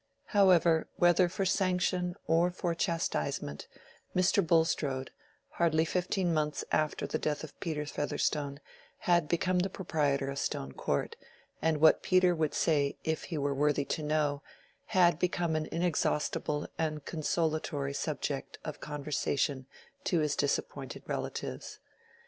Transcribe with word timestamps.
However, 0.29 0.89
whether 0.95 1.29
for 1.29 1.45
sanction 1.45 2.15
or 2.25 2.49
for 2.49 2.73
chastisement, 2.73 3.67
Mr. 4.15 4.43
Bulstrode, 4.43 5.11
hardly 5.49 5.85
fifteen 5.85 6.33
months 6.33 6.65
after 6.71 7.05
the 7.05 7.19
death 7.19 7.43
of 7.43 7.59
Peter 7.59 7.85
Featherstone, 7.85 8.61
had 9.01 9.27
become 9.27 9.59
the 9.59 9.69
proprietor 9.69 10.31
of 10.31 10.39
Stone 10.39 10.71
Court, 10.71 11.15
and 11.61 11.77
what 11.77 12.01
Peter 12.01 12.33
would 12.33 12.55
say 12.55 12.97
"if 13.03 13.25
he 13.25 13.37
were 13.37 13.53
worthy 13.53 13.85
to 13.85 14.01
know," 14.01 14.41
had 14.87 15.19
become 15.19 15.55
an 15.55 15.67
inexhaustible 15.71 16.65
and 16.79 17.05
consolatory 17.05 17.93
subject 17.93 18.57
of 18.65 18.81
conversation 18.81 19.67
to 20.05 20.17
his 20.21 20.35
disappointed 20.35 21.03
relatives. 21.05 21.77